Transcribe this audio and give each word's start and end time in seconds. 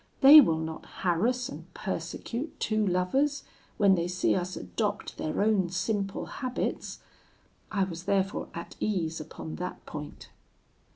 They 0.21 0.41
will 0.41 0.57
not 0.57 0.87
harass 1.03 1.47
and 1.47 1.71
persecute 1.75 2.59
two 2.59 2.83
lovers, 2.87 3.43
when 3.77 3.93
they 3.93 4.07
see 4.07 4.33
us 4.33 4.57
adopt 4.57 5.19
their 5.19 5.43
own 5.43 5.69
simple 5.69 6.25
habits.' 6.25 7.01
I 7.71 7.83
was 7.83 8.05
therefore 8.05 8.47
at 8.55 8.75
ease 8.79 9.21
upon 9.21 9.57
that 9.57 9.85
point. 9.85 10.29